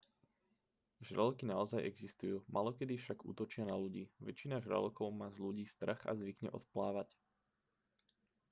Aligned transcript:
žraloky 1.07 1.43
naozaj 1.53 1.85
existujú 1.91 2.35
málokedy 2.55 2.93
však 2.97 3.17
útočia 3.31 3.63
na 3.69 3.75
ľudí 3.83 4.03
väčšina 4.27 4.55
žralokov 4.65 5.07
má 5.19 5.27
z 5.29 5.37
ľudí 5.45 5.65
strach 5.75 6.01
a 6.09 6.17
zvykne 6.21 6.49
odplávať 6.57 7.05